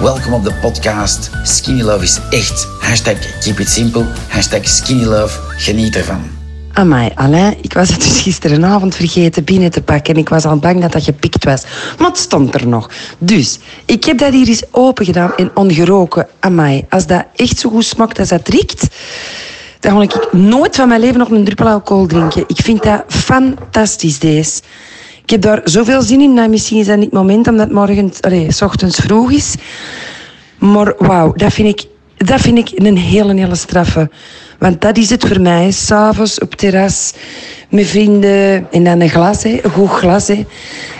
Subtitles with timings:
[0.00, 1.30] Welkom op de podcast.
[1.42, 2.68] Skinny Love is echt.
[2.78, 4.04] Hashtag keep it simple.
[4.28, 5.38] Hashtag skinny love.
[5.56, 6.30] Geniet ervan.
[6.72, 10.56] Amai, Alain, ik was het dus gisterenavond vergeten binnen te pakken en ik was al
[10.56, 11.64] bang dat dat gepikt was.
[11.98, 12.90] Maar het stond er nog.
[13.18, 16.28] Dus, ik heb dat hier eens open gedaan en ongeroken.
[16.38, 18.86] Amai, als dat echt zo goed smaakt als dat riekt,
[19.80, 22.44] dan ga ik nooit van mijn leven nog een druppel alcohol drinken.
[22.46, 24.60] Ik vind dat fantastisch, deze.
[25.30, 26.34] Ik heb daar zoveel zin in.
[26.34, 29.54] Nou, misschien is dat niet het moment omdat morgen, allez, s ochtends vroeg is.
[30.58, 34.10] Maar wauw, dat vind ik, dat vind ik een hele, hele straffe.
[34.58, 35.70] Want dat is het voor mij.
[35.70, 37.12] S'avonds op terras
[37.68, 40.28] met vrienden en dan een glas, hè, een goed glas.
[40.28, 40.46] Hè.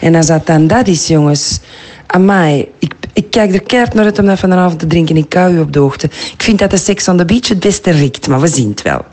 [0.00, 1.60] En als dat dan dat is, jongens.
[2.06, 5.16] Amai, ik, ik kijk er keihard naar uit om dat vanavond te drinken.
[5.16, 6.06] Ik kou u op de hoogte.
[6.06, 8.82] Ik vind dat de Sex on the Beach het beste riekt, maar we zien het
[8.82, 9.04] wel.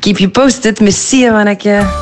[0.00, 0.80] Keep you posted.
[0.80, 2.01] Merci, manneke.